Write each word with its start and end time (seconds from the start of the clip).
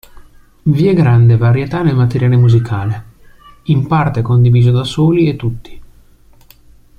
Vi 0.63 0.87
è 0.87 0.95
grande 0.95 1.37
varietà 1.37 1.83
nel 1.83 1.93
materiale 1.95 2.35
musicale, 2.35 3.03
in 3.65 3.85
parte 3.85 4.23
condiviso 4.23 4.71
da 4.71 4.83
soli 4.83 5.29
e 5.29 5.35
tutti. 5.35 5.81